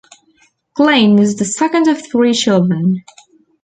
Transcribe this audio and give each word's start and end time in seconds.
Klein 0.75 1.15
was 1.15 1.35
the 1.35 1.45
second 1.45 1.87
of 1.87 2.03
three 2.03 2.33
children. 2.33 3.03